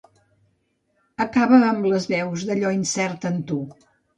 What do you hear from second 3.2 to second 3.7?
en tu.